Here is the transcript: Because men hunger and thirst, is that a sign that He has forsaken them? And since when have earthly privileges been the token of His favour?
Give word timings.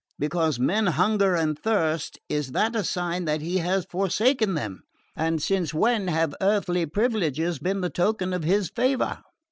Because 0.17 0.57
men 0.59 0.87
hunger 0.87 1.35
and 1.35 1.59
thirst, 1.59 2.17
is 2.27 2.53
that 2.53 2.75
a 2.75 2.83
sign 2.83 3.25
that 3.25 3.41
He 3.41 3.57
has 3.59 3.85
forsaken 3.85 4.55
them? 4.55 4.81
And 5.15 5.39
since 5.43 5.75
when 5.75 6.07
have 6.07 6.33
earthly 6.41 6.87
privileges 6.87 7.59
been 7.59 7.81
the 7.81 7.91
token 7.91 8.33
of 8.33 8.43
His 8.43 8.71
favour? 8.75 9.19